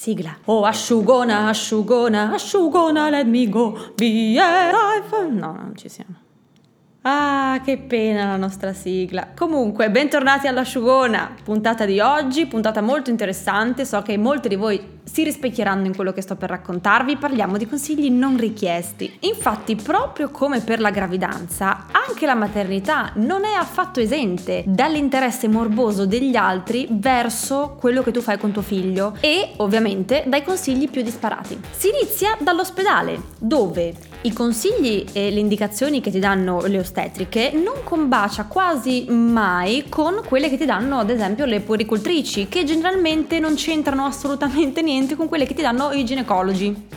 Sigla. 0.00 0.38
Oh, 0.46 0.64
asciugona, 0.64 1.50
asciugona, 1.50 2.32
asciugona, 2.32 3.10
let 3.10 3.26
me 3.26 3.46
go, 3.46 3.76
be 3.98 4.32
life. 4.32 5.28
No, 5.28 5.52
non 5.52 5.76
ci 5.76 5.90
siamo. 5.90 6.29
Ah, 7.02 7.62
che 7.64 7.78
pena 7.78 8.26
la 8.26 8.36
nostra 8.36 8.74
sigla. 8.74 9.28
Comunque, 9.34 9.90
bentornati 9.90 10.46
all'asciugona. 10.46 11.34
Puntata 11.42 11.86
di 11.86 11.98
oggi, 11.98 12.44
puntata 12.44 12.82
molto 12.82 13.08
interessante. 13.08 13.86
So 13.86 14.02
che 14.02 14.18
molti 14.18 14.48
di 14.48 14.56
voi 14.56 14.98
si 15.02 15.24
rispecchieranno 15.24 15.86
in 15.86 15.96
quello 15.96 16.12
che 16.12 16.20
sto 16.20 16.36
per 16.36 16.50
raccontarvi. 16.50 17.16
Parliamo 17.16 17.56
di 17.56 17.66
consigli 17.66 18.10
non 18.10 18.36
richiesti. 18.36 19.16
Infatti, 19.20 19.76
proprio 19.76 20.28
come 20.28 20.60
per 20.60 20.78
la 20.78 20.90
gravidanza, 20.90 21.86
anche 21.90 22.26
la 22.26 22.34
maternità 22.34 23.12
non 23.14 23.46
è 23.46 23.54
affatto 23.54 23.98
esente 23.98 24.62
dall'interesse 24.66 25.48
morboso 25.48 26.04
degli 26.04 26.36
altri 26.36 26.86
verso 26.90 27.76
quello 27.80 28.02
che 28.02 28.12
tu 28.12 28.20
fai 28.20 28.36
con 28.36 28.52
tuo 28.52 28.60
figlio 28.60 29.16
e, 29.20 29.52
ovviamente, 29.56 30.24
dai 30.26 30.44
consigli 30.44 30.90
più 30.90 31.00
disparati. 31.00 31.58
Si 31.70 31.88
inizia 31.88 32.36
dall'ospedale, 32.38 33.22
dove 33.38 33.94
i 34.22 34.32
consigli 34.32 35.06
e 35.12 35.30
le 35.30 35.40
indicazioni 35.40 36.00
che 36.00 36.10
ti 36.10 36.18
danno 36.18 36.66
le 36.66 36.78
ostetriche 36.78 37.52
non 37.54 37.82
combacia 37.84 38.44
quasi 38.44 39.06
mai 39.08 39.86
con 39.88 40.20
quelle 40.26 40.50
che 40.50 40.58
ti 40.58 40.66
danno 40.66 40.98
ad 40.98 41.08
esempio 41.08 41.46
le 41.46 41.60
puericultrici, 41.60 42.48
che 42.48 42.64
generalmente 42.64 43.38
non 43.38 43.54
c'entrano 43.54 44.04
assolutamente 44.04 44.82
niente 44.82 45.16
con 45.16 45.26
quelle 45.28 45.46
che 45.46 45.54
ti 45.54 45.62
danno 45.62 45.92
i 45.92 46.04
ginecologi. 46.04 46.88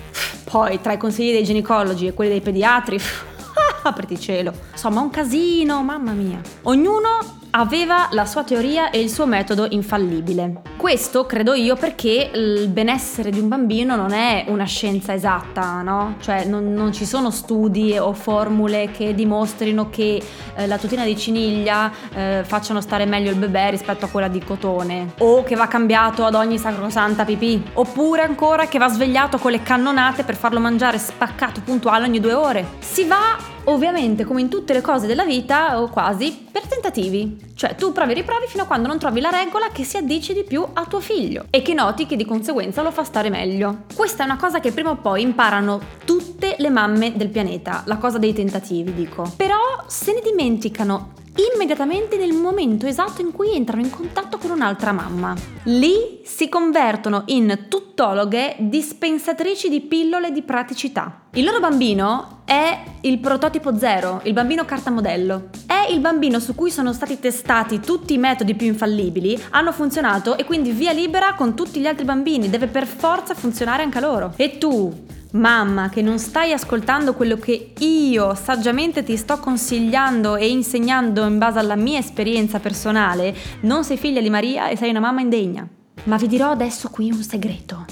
Poi 0.44 0.82
tra 0.82 0.94
i 0.94 0.98
consigli 0.98 1.32
dei 1.32 1.44
ginecologi 1.44 2.08
e 2.08 2.14
quelli 2.14 2.32
dei 2.32 2.42
pediatri, 2.42 3.00
apriti 3.84 4.20
cielo. 4.20 4.54
Insomma, 4.72 5.00
un 5.00 5.10
casino, 5.10 5.82
mamma 5.82 6.12
mia. 6.12 6.42
Ognuno 6.64 7.42
aveva 7.52 8.10
la 8.12 8.26
sua 8.26 8.44
teoria 8.44 8.90
e 8.90 9.00
il 9.00 9.10
suo 9.10 9.26
metodo 9.26 9.66
infallibile. 9.70 10.73
Questo 10.84 11.26
credo 11.26 11.54
io 11.54 11.78
perché 11.78 12.30
il 12.34 12.68
benessere 12.68 13.30
di 13.30 13.40
un 13.40 13.48
bambino 13.48 13.96
non 13.96 14.12
è 14.12 14.44
una 14.50 14.66
scienza 14.66 15.14
esatta, 15.14 15.82
no? 15.82 16.18
Cioè 16.20 16.44
non, 16.44 16.74
non 16.74 16.92
ci 16.92 17.06
sono 17.06 17.32
studi 17.32 17.98
o 17.98 18.12
formule 18.12 18.92
che 18.92 19.16
dimostrino 19.16 19.90
che 19.90 20.22
eh, 20.54 20.68
la 20.68 20.78
tutina 20.78 21.06
di 21.06 21.18
ciniglia 21.18 21.90
eh, 22.14 22.44
facciano 22.46 22.82
stare 22.82 23.06
meglio 23.06 23.32
il 23.32 23.38
bebè 23.38 23.70
rispetto 23.70 24.04
a 24.04 24.10
quella 24.10 24.28
di 24.28 24.44
cotone 24.44 25.14
o 25.20 25.44
che 25.44 25.56
va 25.56 25.68
cambiato 25.68 26.26
ad 26.26 26.36
ogni 26.36 26.58
sacrosanta 26.58 27.24
pipì 27.24 27.64
oppure 27.76 28.24
ancora 28.24 28.68
che 28.68 28.78
va 28.78 28.90
svegliato 28.90 29.38
con 29.38 29.52
le 29.52 29.64
cannonate 29.64 30.26
per 30.26 30.36
farlo 30.36 30.60
mangiare 30.60 30.98
spaccato 30.98 31.62
puntuale 31.62 32.08
ogni 32.08 32.20
due 32.20 32.34
ore. 32.34 32.68
Si 32.80 33.06
va 33.06 33.53
ovviamente 33.66 34.26
come 34.26 34.42
in 34.42 34.50
tutte 34.50 34.74
le 34.74 34.82
cose 34.82 35.08
della 35.08 35.26
vita 35.26 35.82
o 35.82 35.90
quasi 35.90 36.48
per 36.52 36.68
tentativi 36.68 37.52
cioè 37.56 37.76
tu 37.76 37.92
provi 37.92 38.12
e 38.12 38.16
riprovi 38.16 38.48
fino 38.48 38.64
a 38.64 38.66
quando 38.66 38.88
non 38.88 39.00
trovi 39.00 39.22
la 39.22 39.30
regola 39.30 39.70
che 39.72 39.84
si 39.84 39.98
addice 39.98 40.34
di 40.34 40.44
più 40.44 40.66
a 40.74 40.86
tuo 40.86 41.00
figlio 41.00 41.46
e 41.50 41.62
che 41.62 41.74
noti 41.74 42.06
che 42.06 42.16
di 42.16 42.26
conseguenza 42.26 42.82
lo 42.82 42.92
fa 42.92 43.04
stare 43.04 43.30
meglio. 43.30 43.84
Questa 43.96 44.24
è 44.24 44.26
una 44.26 44.38
cosa 44.38 44.60
che 44.60 44.72
prima 44.72 44.90
o 44.90 44.98
poi 44.98 45.22
imparano 45.22 45.80
tutte 46.04 46.56
le 46.58 46.70
mamme 46.70 47.14
del 47.16 47.30
pianeta, 47.30 47.84
la 47.86 47.98
cosa 47.98 48.18
dei 48.18 48.34
tentativi 48.34 48.94
dico. 48.94 49.32
Però 49.38 49.58
se 49.88 50.14
ne 50.14 50.22
dimenticano 50.22 51.14
immediatamente 51.36 52.18
nel 52.18 52.34
momento 52.34 52.86
esatto 52.86 53.22
in 53.22 53.32
cui 53.32 53.56
entrano 53.56 53.82
in 53.82 53.90
contatto 53.90 54.38
con 54.38 54.52
un'altra 54.52 54.92
mamma. 54.92 55.36
Lì 55.64 56.22
si 56.24 56.50
convertono 56.50 57.24
in 57.28 57.66
tuttologhe 57.68 58.56
dispensatrici 58.60 59.70
di 59.70 59.82
pillole 59.82 60.32
di 60.32 60.42
praticità. 60.42 61.22
Il 61.34 61.46
loro 61.46 61.60
bambino 61.60 62.42
è 62.46 62.84
il 63.02 63.20
prototipo 63.20 63.78
zero, 63.78 64.22
il 64.24 64.34
bambino 64.34 64.66
carta 64.66 64.92
modello. 64.92 65.50
È 65.66 65.92
il 65.92 66.00
bambino 66.00 66.40
su 66.40 66.54
cui 66.54 66.70
sono 66.70 66.94
stati 66.94 67.20
testati 67.20 67.80
tutti 67.80 68.14
i 68.14 68.18
metodi 68.18 68.54
più 68.56 68.68
infallibili, 68.68 69.42
hanno 69.52 69.72
funzionato 69.72 70.38
e 70.38 70.44
quindi 70.44 70.72
via 70.72 70.92
libera 70.92 71.34
con 71.34 71.56
tutti 71.56 71.80
gli 71.80 71.88
altri 71.88 72.06
bambini, 72.06 72.50
deve 72.50 72.68
per 72.68 72.86
forza 72.86 73.34
funzionare 73.34 73.84
anche 73.84 73.98
a 73.98 74.02
loro. 74.02 74.34
E 74.36 74.58
tu, 74.58 74.94
Mamma, 75.34 75.90
che 75.90 76.04
non 76.04 76.20
stai 76.20 76.52
ascoltando 76.52 77.16
quello 77.16 77.38
che 77.38 77.74
io 77.80 78.36
saggiamente 78.36 79.04
ti 79.04 79.18
sto 79.18 79.40
consigliando 79.40 80.36
e 80.36 80.48
insegnando 80.48 81.26
in 81.26 81.40
base 81.40 81.58
alla 81.58 81.76
mia 81.76 81.98
esperienza 81.98 82.60
personale, 82.60 83.36
non 83.62 83.84
sei 83.84 83.98
figlia 83.98 84.22
di 84.22 84.30
Maria 84.30 84.68
e 84.68 84.78
sei 84.78 84.92
una 84.92 85.00
mamma 85.00 85.22
indegna. 85.22 85.68
Ma 86.04 86.18
vi 86.18 86.28
dirò 86.28 86.52
adesso 86.52 86.90
qui 86.90 87.10
un 87.10 87.24
segreto. 87.24 87.84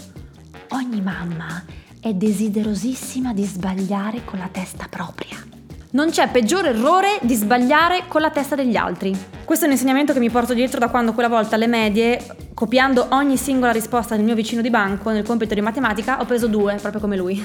Ogni 0.70 1.02
mamma 1.02 1.64
è 2.00 2.14
desiderosissima 2.14 3.34
di 3.34 3.44
sbagliare 3.44 4.24
con 4.24 4.38
la 4.38 4.50
testa 4.52 4.86
propria. 4.88 5.38
Non 5.94 6.12
c'è 6.12 6.30
peggiore 6.30 6.70
errore 6.70 7.18
di 7.24 7.34
sbagliare 7.34 8.04
con 8.08 8.22
la 8.22 8.30
testa 8.30 8.54
degli 8.54 8.76
altri. 8.76 9.18
Questo 9.44 9.66
è 9.66 9.68
un 9.68 9.74
insegnamento 9.74 10.14
che 10.14 10.20
mi 10.20 10.30
porto 10.30 10.54
dietro 10.54 10.78
da 10.78 10.90
quando 10.90 11.14
quella 11.14 11.28
volta 11.28 11.56
alle 11.56 11.68
medie, 11.68 12.24
copiando 12.62 13.08
ogni 13.14 13.38
singola 13.38 13.72
risposta 13.72 14.16
del 14.16 14.24
mio 14.24 14.36
vicino 14.36 14.62
di 14.62 14.70
banco 14.70 15.10
nel 15.10 15.26
compito 15.26 15.56
di 15.56 15.62
matematica, 15.62 16.22
ho 16.22 16.26
preso 16.26 16.48
due, 16.48 16.76
proprio 16.76 17.02
come 17.02 17.18
lui. 17.18 17.44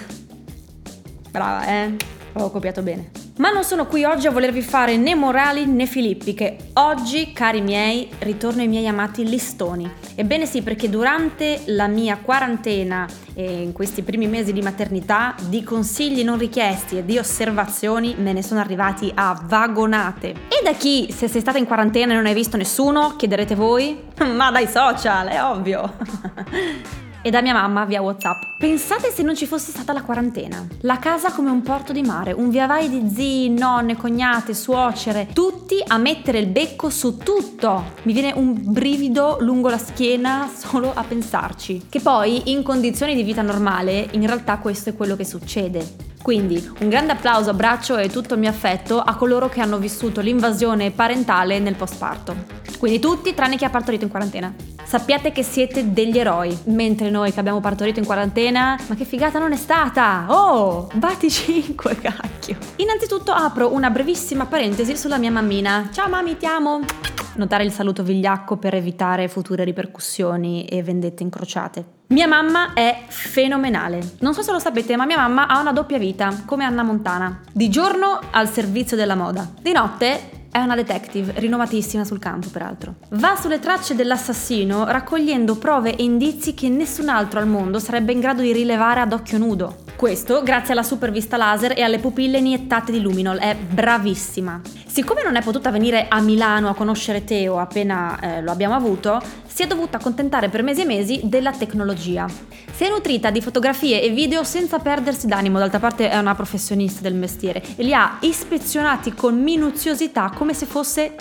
Brava, 1.31 1.66
eh? 1.66 1.97
Ho 2.34 2.50
copiato 2.50 2.82
bene. 2.82 3.25
Ma 3.39 3.51
non 3.51 3.65
sono 3.65 3.87
qui 3.87 4.05
oggi 4.05 4.27
a 4.27 4.31
volervi 4.31 4.63
fare 4.63 4.97
né 4.97 5.15
morali 5.15 5.67
né 5.67 5.85
filippiche. 5.85 6.57
Oggi, 6.75 7.35
cari 7.35 7.61
miei, 7.61 8.09
ritorno 8.21 8.63
ai 8.63 8.69
miei 8.69 8.87
amati 8.87 9.29
listoni. 9.29 9.91
Ebbene 10.15 10.47
sì, 10.47 10.63
perché 10.63 10.89
durante 10.89 11.61
la 11.67 11.87
mia 11.87 12.17
quarantena 12.17 13.07
e 13.35 13.61
in 13.61 13.73
questi 13.73 14.03
primi 14.03 14.27
mesi 14.27 14.55
di 14.55 14.63
maternità, 14.63 15.35
di 15.49 15.63
consigli 15.63 16.25
non 16.25 16.39
richiesti 16.39 16.97
e 16.97 17.05
di 17.05 17.19
osservazioni 17.19 18.15
me 18.17 18.33
ne 18.33 18.43
sono 18.43 18.61
arrivati 18.61 19.13
a 19.15 19.39
vagonate. 19.45 20.31
E 20.49 20.63
da 20.65 20.73
chi, 20.73 21.13
se 21.13 21.29
sei 21.29 21.43
stata 21.43 21.59
in 21.59 21.67
quarantena 21.67 22.13
e 22.13 22.17
non 22.17 22.25
hai 22.25 22.35
visto 22.35 22.57
nessuno, 22.57 23.17
chiederete 23.17 23.55
voi? 23.55 24.03
Ma 24.35 24.51
dai 24.51 24.67
social, 24.67 25.27
è 25.29 25.43
ovvio. 25.45 27.05
e 27.26 27.31
da 27.31 27.42
mia 27.42 27.54
mamma 27.54 27.84
via 27.84 28.03
WhatsApp. 28.03 28.42
Pensate 28.56 29.10
se 29.10 29.25
non 29.25 29.34
ci 29.34 29.47
fosse 29.47 29.72
stata 29.72 29.92
la 29.92 30.03
quarantena. 30.03 30.64
La 30.82 31.00
casa 31.00 31.32
come 31.32 31.50
un 31.50 31.60
porto 31.60 31.92
di 31.92 32.03
mare, 32.03 32.31
un 32.31 32.50
via 32.50 32.69
vai 32.69 32.88
di 32.88 33.10
zii, 33.12 33.50
nonne, 33.50 33.97
cognate, 33.97 34.54
suocere, 34.54 35.26
tutti 35.32 35.82
a 35.84 35.98
mettere 35.98 36.38
il 36.38 36.47
becco 36.47 36.88
su 36.88 37.16
tutto. 37.16 37.82
Mi 38.04 38.12
viene 38.12 38.32
un 38.32 38.54
brivido 38.56 39.38
lungo 39.41 39.69
la 39.69 39.76
schiena 39.76 40.48
solo 40.54 40.92
a 40.94 41.03
pensarci. 41.03 41.87
Che 41.88 41.98
poi 41.98 42.53
in 42.53 42.62
condizioni 42.62 43.16
di 43.16 43.25
vita 43.25 43.43
normale 43.43 44.06
in 44.12 44.25
realtà 44.25 44.58
questo 44.58 44.91
è 44.91 44.94
quello 44.94 45.16
che 45.16 45.25
succede. 45.25 46.14
Quindi 46.26 46.56
un 46.81 46.88
grande 46.88 47.12
applauso, 47.12 47.50
abbraccio 47.50 47.97
e 47.98 48.09
tutto 48.09 48.34
il 48.34 48.41
mio 48.41 48.50
affetto 48.50 49.00
a 49.00 49.14
coloro 49.14 49.48
che 49.48 49.60
hanno 49.60 49.78
vissuto 49.78 50.20
l'invasione 50.20 50.91
parentale 50.91 51.60
nel 51.60 51.76
postparto. 51.76 52.34
Quindi 52.81 52.98
tutti 52.98 53.32
tranne 53.32 53.56
chi 53.56 53.64
ha 53.64 53.70
partorito 53.70 54.03
in 54.03 54.10
quarantena. 54.10 54.53
Sappiate 54.82 55.31
che 55.31 55.44
siete 55.44 55.92
degli 55.92 56.19
eroi, 56.19 56.59
mentre 56.64 57.10
noi 57.10 57.32
che 57.32 57.38
abbiamo 57.38 57.60
partorito 57.60 58.00
in 58.00 58.06
quarantena, 58.06 58.76
ma 58.88 58.97
che 58.97 59.04
figata 59.04 59.38
non 59.38 59.53
è 59.53 59.56
stata! 59.56 60.25
Oh, 60.26 60.88
batti 60.94 61.31
5, 61.31 61.94
cacchio! 61.94 62.56
Innanzitutto 62.78 63.31
apro 63.31 63.72
una 63.72 63.91
brevissima 63.91 64.47
parentesi 64.47 64.97
sulla 64.97 65.19
mia 65.19 65.31
mammina. 65.31 65.91
Ciao 65.93 66.08
mami, 66.08 66.37
ti 66.37 66.47
amo! 66.47 67.16
Notare 67.37 67.65
il 67.65 67.73
saluto 67.73 68.03
vigliacco 68.03 68.57
per 68.57 68.75
evitare 68.75 69.29
future 69.29 69.63
ripercussioni 69.63 70.65
e 70.65 70.83
vendette 70.83 71.23
incrociate. 71.23 71.85
Mia 72.09 72.27
mamma 72.27 72.73
è 72.73 73.05
fenomenale. 73.09 74.15
Non 74.21 74.33
so 74.33 74.41
se 74.43 74.53
lo 74.53 74.59
sapete, 74.59 74.97
ma 74.97 75.05
mia 75.05 75.19
mamma 75.19 75.47
ha 75.47 75.61
una 75.61 75.73
doppia 75.73 75.99
vita, 75.99 76.43
come 76.47 76.65
Anna 76.65 76.83
Montana. 76.83 77.41
Di 77.53 77.69
giorno 77.69 78.21
al 78.31 78.49
servizio 78.49 78.97
della 78.97 79.15
moda. 79.15 79.51
Di 79.61 79.73
notte 79.73 80.31
è 80.51 80.61
una 80.61 80.75
detective, 80.75 81.35
rinnovatissima 81.37 82.05
sul 82.05 82.19
campo 82.19 82.49
peraltro. 82.49 82.95
Va 83.11 83.37
sulle 83.37 83.59
tracce 83.59 83.95
dell'assassino 83.95 84.87
raccogliendo 84.87 85.57
prove 85.57 85.95
e 85.95 86.03
indizi 86.03 86.55
che 86.55 86.71
nessun 86.71 87.11
altro 87.11 87.39
al 87.39 87.47
mondo 87.47 87.79
sarebbe 87.79 88.13
in 88.13 88.21
grado 88.21 88.41
di 88.41 88.53
rilevare 88.53 89.01
ad 89.01 89.13
occhio 89.13 89.37
nudo. 89.37 89.85
Questo 89.97 90.43
grazie 90.43 90.75
alla 90.75 90.83
supervista 90.83 91.39
laser 91.39 91.73
e 91.75 91.83
alle 91.83 91.99
pupille 91.99 92.37
iniettate 92.37 92.93
di 92.93 93.01
luminol, 93.01 93.39
è 93.39 93.57
bravissima. 93.57 94.61
Siccome 94.87 95.23
non 95.25 95.37
è 95.37 95.43
potuta 95.43 95.71
venire 95.71 96.05
a 96.11 96.21
Milano 96.21 96.69
a 96.69 96.75
conoscere 96.75 97.25
Teo 97.25 97.59
appena 97.59 98.19
eh, 98.21 98.43
lo 98.43 98.51
abbiamo 98.51 98.75
avuto, 98.75 99.23
si 99.47 99.62
è 99.62 99.67
dovuta 99.67 99.97
accontentare 99.97 100.51
per 100.51 100.62
mesi 100.62 100.83
e 100.83 100.85
mesi 100.85 101.21
della 101.25 101.51
tecnologia. 101.51 102.27
Si 102.71 102.85
è 102.85 102.91
nutrita 102.91 103.31
di 103.31 103.41
fotografie 103.41 104.03
e 104.03 104.11
video 104.11 104.44
senza 104.44 104.79
perdersi 104.81 105.26
d'animo, 105.26 105.59
d'altra 105.59 105.79
parte 105.79 106.11
è 106.11 106.19
una 106.19 106.35
professionista 106.35 107.00
del 107.00 107.15
mestiere, 107.15 107.62
e 107.76 107.82
li 107.82 107.94
ha 107.94 108.19
ispezionati 108.20 109.15
con 109.15 109.43
minuziosità 109.43 110.31
come 110.35 110.53
se 110.53 110.67
fosse 110.67 111.17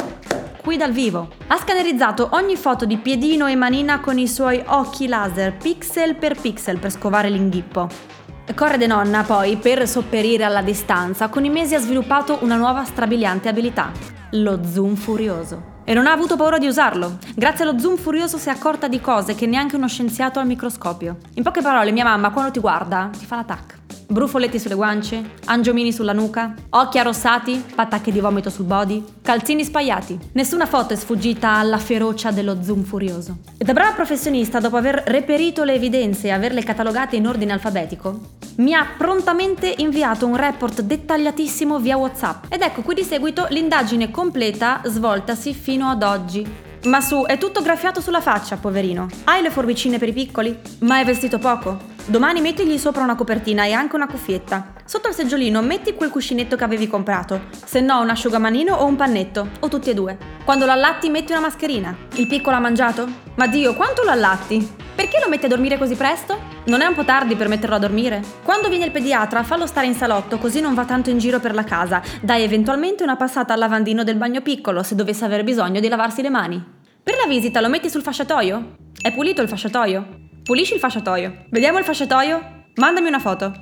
qui 0.61 0.75
dal 0.75 0.91
vivo. 0.91 1.29
Ha 1.47 1.57
scannerizzato 1.57 2.27
ogni 2.33 2.57
foto 2.57 2.85
di 2.85 2.97
piedino 2.97 3.47
e 3.47 3.55
manina 3.55 4.01
con 4.01 4.19
i 4.19 4.27
suoi 4.27 4.61
occhi 4.65 5.07
laser, 5.07 5.55
pixel 5.55 6.15
per 6.15 6.37
pixel, 6.37 6.77
per 6.77 6.91
scovare 6.91 7.29
l'inghippo. 7.29 8.23
Corre 8.53 8.77
de 8.77 8.87
nonna 8.87 9.23
poi, 9.23 9.57
per 9.57 9.85
sopperire 9.85 10.45
alla 10.45 10.61
distanza, 10.61 11.27
con 11.27 11.43
i 11.43 11.49
mesi 11.49 11.75
ha 11.75 11.79
sviluppato 11.79 12.37
una 12.41 12.55
nuova 12.55 12.85
strabiliante 12.85 13.49
abilità, 13.49 13.91
lo 14.31 14.61
zoom 14.63 14.95
furioso. 14.95 15.73
E 15.83 15.93
non 15.93 16.07
ha 16.07 16.13
avuto 16.13 16.37
paura 16.37 16.57
di 16.57 16.65
usarlo. 16.65 17.17
Grazie 17.35 17.65
allo 17.65 17.77
zoom 17.77 17.97
furioso 17.97 18.37
si 18.37 18.47
è 18.47 18.51
accorta 18.53 18.87
di 18.87 19.01
cose 19.01 19.35
che 19.35 19.45
neanche 19.45 19.75
uno 19.75 19.89
scienziato 19.89 20.39
al 20.39 20.47
microscopio. 20.47 21.17
In 21.33 21.43
poche 21.43 21.61
parole, 21.61 21.91
mia 21.91 22.05
mamma 22.05 22.31
quando 22.31 22.51
ti 22.51 22.59
guarda 22.61 23.09
ti 23.11 23.25
fa 23.25 23.35
l'attack. 23.35 23.83
brufoletti 24.07 24.59
sulle 24.59 24.75
guance, 24.75 25.31
angiomini 25.45 25.91
sulla 25.91 26.13
nuca, 26.13 26.53
occhi 26.69 26.99
arrossati, 26.99 27.63
patacche 27.73 28.11
di 28.11 28.19
vomito 28.19 28.49
sul 28.49 28.65
body, 28.65 29.03
calzini 29.21 29.63
spaiati. 29.63 30.17
Nessuna 30.33 30.65
foto 30.65 30.93
è 30.93 30.95
sfuggita 30.95 31.51
alla 31.51 31.77
ferocia 31.77 32.31
dello 32.31 32.61
zoom 32.61 32.83
furioso. 32.83 33.37
E 33.57 33.63
da 33.63 33.73
brava 33.73 33.93
professionista, 33.93 34.59
dopo 34.59 34.77
aver 34.77 35.03
reperito 35.07 35.63
le 35.63 35.73
evidenze 35.73 36.27
e 36.27 36.31
averle 36.31 36.63
catalogate 36.63 37.15
in 37.15 37.27
ordine 37.27 37.53
alfabetico, 37.53 38.19
mi 38.57 38.73
ha 38.73 38.87
prontamente 38.97 39.73
inviato 39.77 40.25
un 40.25 40.35
report 40.35 40.81
dettagliatissimo 40.81 41.79
via 41.79 41.97
WhatsApp. 41.97 42.45
Ed 42.49 42.61
ecco 42.61 42.81
qui 42.81 42.95
di 42.95 43.03
seguito 43.03 43.47
l'indagine 43.49 44.11
completa 44.11 44.81
svoltasi 44.85 45.53
fino 45.53 45.89
ad 45.89 46.03
oggi. 46.03 46.63
Ma 46.85 47.01
su, 47.01 47.23
è 47.25 47.37
tutto 47.37 47.61
graffiato 47.61 47.99
sulla 47.99 48.21
faccia, 48.21 48.57
poverino. 48.57 49.07
Hai 49.23 49.41
le 49.41 49.49
forbicine 49.49 49.97
per 49.97 50.09
i 50.09 50.13
piccoli? 50.13 50.57
Ma 50.79 50.99
è 50.99 51.05
vestito 51.05 51.39
poco? 51.39 51.93
Domani 52.05 52.41
mettigli 52.41 52.77
sopra 52.77 53.01
una 53.01 53.15
copertina 53.15 53.65
e 53.65 53.71
anche 53.71 53.95
una 53.95 54.07
cuffietta. 54.07 54.73
Sotto 54.85 55.07
il 55.07 55.15
seggiolino 55.15 55.63
metti 55.63 55.95
quel 55.95 56.11
cuscinetto 56.11 56.55
che 56.55 56.63
avevi 56.63 56.87
comprato, 56.87 57.45
se 57.65 57.81
no 57.81 58.01
un 58.01 58.11
asciugamanino 58.11 58.75
o 58.75 58.85
un 58.85 58.95
pannetto, 58.95 59.49
o 59.61 59.67
tutti 59.67 59.89
e 59.89 59.95
due. 59.95 60.15
Quando 60.45 60.65
lo 60.65 60.71
allatti 60.71 61.09
metti 61.09 61.31
una 61.31 61.41
mascherina. 61.41 61.97
Il 62.13 62.27
piccolo 62.27 62.55
ha 62.55 62.59
mangiato? 62.59 63.07
Ma 63.33 63.47
Dio, 63.47 63.73
quanto 63.73 64.03
lo 64.03 64.11
allatti? 64.11 64.75
Perché 64.93 65.19
lo 65.19 65.27
metti 65.27 65.45
a 65.45 65.49
dormire 65.49 65.79
così 65.79 65.95
presto? 65.95 66.54
Non 66.67 66.81
è 66.81 66.85
un 66.87 66.95
po' 66.95 67.03
tardi 67.03 67.35
per 67.35 67.47
metterlo 67.47 67.75
a 67.75 67.79
dormire? 67.79 68.23
Quando 68.41 68.69
viene 68.69 68.85
il 68.85 68.91
pediatra, 68.91 69.43
fallo 69.43 69.67
stare 69.67 69.85
in 69.85 69.93
salotto 69.93 70.39
così 70.39 70.61
non 70.61 70.73
va 70.73 70.83
tanto 70.83 71.11
in 71.11 71.19
giro 71.19 71.39
per 71.39 71.53
la 71.53 71.63
casa. 71.63 72.01
Dai 72.21 72.41
eventualmente 72.41 73.03
una 73.03 73.15
passata 73.15 73.53
al 73.53 73.59
lavandino 73.59 74.03
del 74.03 74.15
bagno 74.15 74.41
piccolo 74.41 74.81
se 74.81 74.95
dovesse 74.95 75.25
avere 75.25 75.43
bisogno 75.43 75.79
di 75.79 75.87
lavarsi 75.87 76.23
le 76.23 76.31
mani. 76.31 76.63
Per 77.03 77.15
la 77.17 77.27
visita 77.27 77.61
lo 77.61 77.69
metti 77.69 77.87
sul 77.87 78.01
fasciatoio? 78.01 78.77
È 78.99 79.13
pulito 79.13 79.43
il 79.43 79.47
fasciatoio? 79.47 80.07
Pulisci 80.41 80.73
il 80.73 80.79
fasciatoio. 80.79 81.45
Vediamo 81.51 81.77
il 81.77 81.85
fasciatoio? 81.85 82.63
Mandami 82.77 83.09
una 83.09 83.19
foto. 83.19 83.53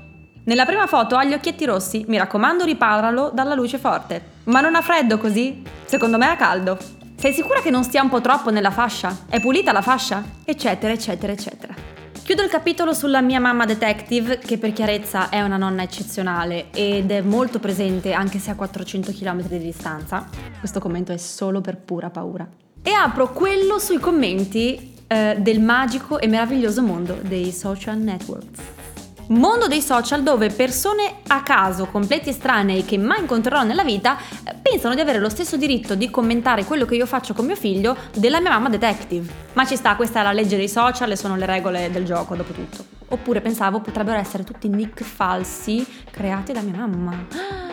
Nella 0.46 0.66
prima 0.66 0.88
foto 0.88 1.18
ha 1.18 1.26
gli 1.26 1.34
occhietti 1.34 1.66
rossi, 1.66 2.06
mi 2.08 2.18
raccomando 2.18 2.64
riparalo 2.64 3.32
dalla 3.34 3.54
luce 3.54 3.80
forte. 3.80 4.32
Ma 4.46 4.62
non 4.62 4.76
ha 4.76 4.82
freddo 4.82 5.18
così? 5.18 5.62
Secondo 5.84 6.18
me 6.18 6.28
ha 6.28 6.38
caldo. 6.38 6.78
Sei 7.18 7.34
sicura 7.34 7.60
che 7.60 7.70
non 7.70 7.84
stia 7.84 8.02
un 8.02 8.10
po' 8.10 8.22
troppo 8.22 8.50
nella 8.50 8.72
fascia? 8.72 9.26
È 9.30 9.42
pulita 9.42 9.74
la 9.74 9.82
fascia? 9.82 10.24
Eccetera, 10.46 10.94
eccetera, 10.94 11.34
eccetera. 11.34 11.83
Chiudo 12.24 12.42
il 12.42 12.50
capitolo 12.50 12.94
sulla 12.94 13.20
mia 13.20 13.42
mamma 13.42 13.66
detective, 13.66 14.38
che 14.40 14.58
per 14.58 14.72
chiarezza 14.72 15.28
è 15.28 15.42
una 15.42 15.58
nonna 15.58 15.84
eccezionale 15.84 16.72
ed 16.72 17.12
è 17.12 17.20
molto 17.20 17.60
presente 17.60 18.14
anche 18.14 18.40
se 18.40 18.50
a 18.50 18.56
400 18.56 19.12
km 19.12 19.42
di 19.42 19.60
distanza. 19.60 20.30
Questo 20.58 20.80
commento 20.80 21.12
è 21.12 21.18
solo 21.18 21.60
per 21.60 21.76
pura 21.76 22.10
paura. 22.10 22.48
E 22.82 22.92
apro 22.92 23.34
quello 23.34 23.78
sui 23.78 24.00
commenti 24.00 24.94
eh, 25.06 25.36
del 25.38 25.60
magico 25.60 26.18
e 26.18 26.28
meraviglioso 26.28 26.82
mondo 26.82 27.20
dei 27.22 27.52
social 27.52 27.98
networks. 27.98 28.83
Mondo 29.28 29.68
dei 29.68 29.82
social 29.82 30.22
dove 30.22 30.50
persone 30.50 31.20
a 31.28 31.44
caso, 31.44 31.86
completi 31.86 32.30
estranei 32.30 32.84
che 32.84 32.98
mai 32.98 33.22
incontrerò 33.22 33.64
nella 33.64 33.84
vita, 33.84 34.18
eh, 34.18 34.54
pensano 34.62 34.96
di 34.96 35.00
avere 35.00 35.20
lo 35.20 35.30
stesso 35.30 35.56
diritto 35.56 35.96
di 35.96 36.10
commentare 36.10 36.66
quello 36.66 36.86
che 36.86 36.96
io 36.96 37.06
faccio 37.06 37.34
con 37.34 37.46
mio 37.46 37.56
figlio 37.56 37.96
della 38.14 38.42
mia 38.42 38.50
mamma 38.50 38.70
detective. 38.70 39.32
Ma 39.54 39.66
ci 39.66 39.78
sta, 39.78 39.96
questa 39.96 40.20
è 40.20 40.24
la 40.24 40.34
legge 40.34 40.58
dei 40.58 40.70
social 40.70 41.12
e 41.12 41.16
sono 41.16 41.38
le 41.38 41.46
regole 41.46 41.90
del 41.90 42.04
gioco, 42.04 42.36
dopo 42.36 42.52
tutto. 42.52 42.84
Oppure 43.08 43.40
pensavo 43.40 43.80
potrebbero 43.80 44.18
essere 44.18 44.44
tutti 44.44 44.68
nick 44.68 45.04
falsi 45.04 45.86
creati 46.12 46.52
da 46.52 46.62
mia 46.62 46.86
mamma. 46.86 47.73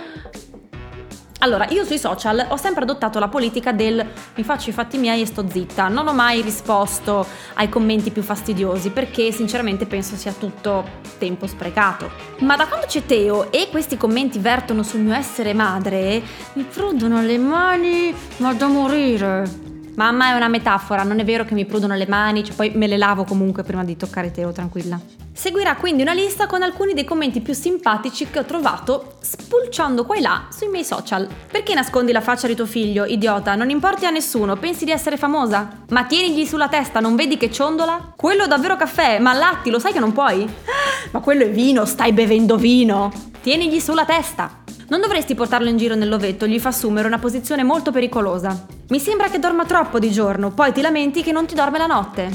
Allora, 1.43 1.67
io 1.71 1.87
sui 1.87 1.99
social 1.99 2.49
ho 2.51 2.57
sempre 2.57 2.83
adottato 2.83 3.19
la 3.19 3.29
politica 3.29 3.73
del 3.73 4.05
mi 4.35 4.45
faccio 4.45 4.69
i 4.69 4.75
fatti 4.75 4.99
miei 4.99 5.23
e 5.23 5.27
sto 5.27 5.47
zitta. 5.49 5.89
Non 5.89 6.07
ho 6.07 6.13
mai 6.13 6.43
risposto 6.43 7.27
ai 7.55 7.71
commenti 7.71 8.11
più 8.11 8.21
fastidiosi 8.23 8.91
perché 8.91 9.33
sinceramente 9.33 9.87
penso 9.87 10.17
sia 10.17 10.33
tutto 10.33 10.85
tempo 11.19 11.47
sprecato. 11.47 12.11
Ma 12.41 12.57
da 12.57 12.67
quando 12.67 12.85
c'è 12.87 13.07
Teo 13.07 13.51
e 13.51 13.69
questi 13.71 13.97
commenti 13.97 14.39
vertono 14.39 14.83
sul 14.83 15.01
mio 15.01 15.15
essere 15.15 15.55
madre, 15.55 16.23
mi 16.55 16.63
prudono 16.65 17.23
le 17.23 17.39
mani, 17.39 18.15
ma 18.37 18.53
da 18.53 18.67
morire. 18.67 19.49
Mamma 19.95 20.33
è 20.33 20.37
una 20.37 20.49
metafora, 20.49 21.05
non 21.05 21.21
è 21.21 21.25
vero 21.25 21.47
che 21.47 21.55
mi 21.55 21.65
prudono 21.65 21.95
le 21.95 22.07
mani, 22.07 22.45
cioè 22.45 22.55
poi 22.55 22.73
me 22.75 22.87
le 22.87 22.99
lavo 22.99 23.25
comunque 23.25 23.63
prima 23.63 23.83
di 23.83 23.97
toccare 23.97 24.31
Teo, 24.31 24.53
tranquilla. 24.53 25.01
Seguirà 25.41 25.77
quindi 25.77 26.03
una 26.03 26.13
lista 26.13 26.47
con 26.47 26.61
alcuni 26.61 26.93
dei 26.93 27.07
commenti 27.07 27.41
più 27.41 27.55
simpatici 27.55 28.29
che 28.29 28.41
ho 28.41 28.45
trovato 28.45 29.15
spulciando 29.23 30.05
qua 30.05 30.17
e 30.17 30.21
là 30.21 30.49
sui 30.51 30.69
miei 30.69 30.85
social. 30.85 31.27
Perché 31.51 31.73
nascondi 31.73 32.13
la 32.13 32.21
faccia 32.21 32.47
di 32.47 32.55
tuo 32.55 32.67
figlio, 32.67 33.07
idiota? 33.07 33.55
Non 33.55 33.71
importi 33.71 34.05
a 34.05 34.11
nessuno, 34.11 34.59
pensi 34.59 34.85
di 34.85 34.91
essere 34.91 35.17
famosa? 35.17 35.79
Ma 35.89 36.05
tienigli 36.05 36.45
sulla 36.45 36.69
testa, 36.69 37.01
non 37.01 37.17
vedi 37.17 37.39
che 37.39 37.51
ciondola? 37.51 38.13
Quello 38.17 38.45
è 38.45 38.49
davvero 38.49 38.77
caffè, 38.77 39.19
ma 39.19 39.33
latti, 39.33 39.71
lo 39.71 39.79
sai 39.79 39.95
che 39.95 39.99
non 39.99 40.13
puoi? 40.13 40.47
Ma 41.11 41.21
quello 41.21 41.45
è 41.45 41.51
vino, 41.51 41.87
stai 41.87 42.13
bevendo 42.13 42.57
vino! 42.57 43.11
Tienigli 43.41 43.81
sulla 43.81 44.05
testa! 44.05 44.63
Non 44.89 45.01
dovresti 45.01 45.35
portarlo 45.35 45.71
in 45.71 45.79
giro 45.79 45.95
nell'ovetto, 45.95 46.47
gli 46.47 46.61
fa 46.61 46.69
assumere 46.69 47.07
una 47.07 47.19
posizione 47.19 47.63
molto 47.63 47.93
pericolosa. 47.93 48.67
Mi 48.91 49.01
sembra 49.01 49.31
che 49.31 49.39
dorma 49.39 49.65
troppo 49.65 49.99
di 49.99 50.11
giorno, 50.11 50.51
poi 50.51 50.71
ti 50.75 50.83
lamenti 50.83 51.23
che 51.23 51.33
non 51.33 51.47
ti 51.47 51.55
dorme 51.55 51.79
la 51.79 51.87
notte. 51.87 52.31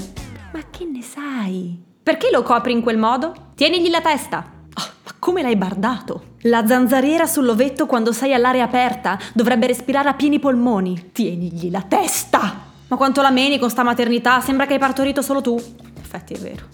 Ma 0.51 0.61
che 0.71 0.85
ne 0.85 1.03
sai? 1.03 1.84
Perché 2.05 2.29
lo 2.31 2.43
copri 2.43 2.71
in 2.71 2.83
quel 2.83 2.99
modo? 2.99 3.33
Tienigli 3.55 3.89
la 3.89 3.99
testa. 3.99 4.45
Oh, 4.75 4.83
ma 5.05 5.11
come 5.17 5.41
l'hai 5.41 5.55
bardato? 5.55 6.35
La 6.41 6.67
zanzariera 6.67 7.25
sull'ovetto 7.25 7.87
quando 7.87 8.11
sei 8.11 8.31
all'aria 8.31 8.63
aperta 8.63 9.17
dovrebbe 9.33 9.65
respirare 9.65 10.09
a 10.09 10.13
pieni 10.13 10.37
polmoni. 10.37 11.09
Tienigli 11.11 11.71
la 11.71 11.81
testa! 11.81 12.61
Ma 12.85 12.95
quanto 12.95 13.23
la 13.23 13.31
meni 13.31 13.57
con 13.57 13.71
sta 13.71 13.81
maternità? 13.81 14.39
Sembra 14.39 14.67
che 14.67 14.73
hai 14.73 14.79
partorito 14.79 15.23
solo 15.23 15.41
tu. 15.41 15.55
In 15.55 15.99
effetti 15.99 16.35
è 16.35 16.37
vero. 16.37 16.65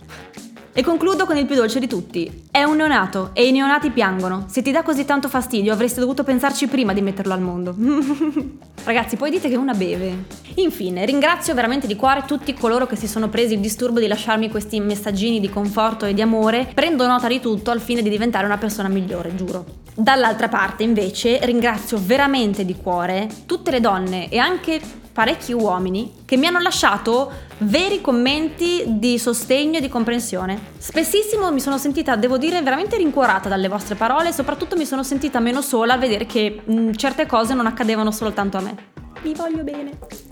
E 0.73 0.83
concludo 0.83 1.25
con 1.25 1.35
il 1.35 1.45
più 1.45 1.55
dolce 1.55 1.79
di 1.79 1.87
tutti. 1.87 2.43
È 2.49 2.63
un 2.63 2.77
neonato 2.77 3.31
e 3.33 3.45
i 3.45 3.51
neonati 3.51 3.89
piangono. 3.89 4.45
Se 4.47 4.61
ti 4.61 4.71
dà 4.71 4.83
così 4.83 5.03
tanto 5.03 5.27
fastidio 5.27 5.73
avresti 5.73 5.99
dovuto 5.99 6.23
pensarci 6.23 6.67
prima 6.67 6.93
di 6.93 7.01
metterlo 7.01 7.33
al 7.33 7.41
mondo. 7.41 7.75
Ragazzi, 8.85 9.17
poi 9.17 9.31
dite 9.31 9.49
che 9.49 9.57
una 9.57 9.73
beve. 9.73 10.23
Infine, 10.55 11.05
ringrazio 11.05 11.53
veramente 11.53 11.87
di 11.87 11.97
cuore 11.97 12.23
tutti 12.25 12.53
coloro 12.53 12.87
che 12.87 12.95
si 12.95 13.07
sono 13.07 13.27
presi 13.27 13.55
il 13.55 13.59
disturbo 13.59 13.99
di 13.99 14.07
lasciarmi 14.07 14.49
questi 14.49 14.79
messaggini 14.79 15.41
di 15.41 15.49
conforto 15.49 16.05
e 16.05 16.13
di 16.13 16.21
amore. 16.21 16.71
Prendo 16.73 17.05
nota 17.05 17.27
di 17.27 17.41
tutto 17.41 17.71
al 17.71 17.81
fine 17.81 18.01
di 18.01 18.09
diventare 18.09 18.45
una 18.45 18.57
persona 18.57 18.87
migliore, 18.87 19.35
giuro. 19.35 19.65
Dall'altra 19.93 20.47
parte, 20.47 20.83
invece, 20.83 21.39
ringrazio 21.43 21.99
veramente 22.01 22.63
di 22.63 22.75
cuore 22.75 23.27
tutte 23.45 23.71
le 23.71 23.81
donne 23.81 24.29
e 24.29 24.37
anche 24.37 24.79
parecchi 25.11 25.53
uomini 25.53 26.13
che 26.25 26.37
mi 26.37 26.47
hanno 26.47 26.59
lasciato 26.59 27.31
veri 27.59 28.01
commenti 28.01 28.83
di 28.87 29.17
sostegno 29.17 29.77
e 29.77 29.81
di 29.81 29.89
comprensione. 29.89 30.59
Spessissimo 30.77 31.51
mi 31.51 31.59
sono 31.59 31.77
sentita, 31.77 32.15
devo 32.15 32.37
dire, 32.37 32.61
veramente 32.61 32.97
rincuorata 32.97 33.49
dalle 33.49 33.67
vostre 33.67 33.95
parole 33.95 34.29
e 34.29 34.33
soprattutto 34.33 34.75
mi 34.75 34.85
sono 34.85 35.03
sentita 35.03 35.39
meno 35.39 35.61
sola 35.61 35.93
a 35.93 35.97
vedere 35.97 36.25
che 36.25 36.61
mh, 36.63 36.73
mm, 36.73 36.91
certe 36.93 37.25
cose 37.25 37.53
non 37.53 37.65
accadevano 37.65 38.11
soltanto 38.11 38.57
a 38.57 38.61
me. 38.61 38.75
Vi 39.21 39.33
voglio 39.33 39.63
bene. 39.63 40.30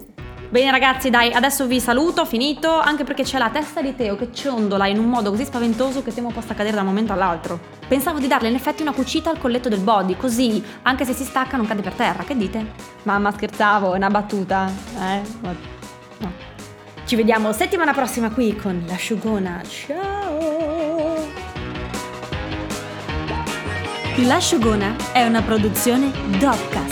Bene 0.49 0.71
ragazzi, 0.71 1.11
dai, 1.11 1.31
adesso 1.31 1.67
vi 1.67 1.79
saluto, 1.79 2.25
finito, 2.25 2.71
anche 2.71 3.03
perché 3.03 3.21
c'è 3.21 3.37
la 3.37 3.51
testa 3.51 3.83
di 3.83 3.95
Teo 3.95 4.15
che 4.15 4.31
ciondola 4.33 4.87
in 4.87 4.97
un 4.97 5.05
modo 5.05 5.29
così 5.29 5.45
spaventoso 5.45 6.01
che 6.01 6.11
temo 6.11 6.31
possa 6.31 6.55
cadere 6.55 6.73
da 6.73 6.81
un 6.81 6.87
momento 6.87 7.13
all'altro. 7.13 7.59
Pensavo 7.87 8.17
di 8.17 8.25
darle 8.25 8.47
in 8.47 8.55
effetti 8.55 8.81
una 8.81 8.91
cucita 8.91 9.29
al 9.29 9.37
colletto 9.37 9.69
del 9.69 9.81
body, 9.81 10.17
così, 10.17 10.63
anche 10.81 11.05
se 11.05 11.13
si 11.13 11.23
stacca, 11.23 11.55
non 11.55 11.67
cade 11.67 11.83
per 11.83 11.93
terra, 11.93 12.23
che 12.23 12.35
dite? 12.35 12.65
Mamma, 13.03 13.31
scherzavo, 13.31 13.93
è 13.93 13.97
una 13.97 14.09
battuta, 14.09 14.71
eh? 14.99 15.21
No. 15.41 16.31
Ci 17.05 17.15
vediamo 17.15 17.51
settimana 17.51 17.93
prossima 17.93 18.31
qui 18.31 18.55
con 18.55 18.83
l'asciugona. 18.87 19.61
Ciao! 19.67 21.27
L'asciugona 24.15 24.95
è 25.11 25.23
una 25.25 25.43
produzione 25.43 26.11
Dopcast 26.39 26.88